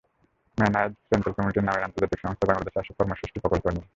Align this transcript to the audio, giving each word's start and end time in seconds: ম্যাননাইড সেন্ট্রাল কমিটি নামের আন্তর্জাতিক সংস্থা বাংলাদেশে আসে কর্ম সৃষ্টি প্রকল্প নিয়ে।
ম্যাননাইড 0.57 0.91
সেন্ট্রাল 1.09 1.33
কমিটি 1.37 1.59
নামের 1.61 1.85
আন্তর্জাতিক 1.87 2.19
সংস্থা 2.23 2.45
বাংলাদেশে 2.49 2.79
আসে 2.81 2.91
কর্ম 2.97 3.11
সৃষ্টি 3.19 3.37
প্রকল্প 3.43 3.65
নিয়ে। 3.67 3.87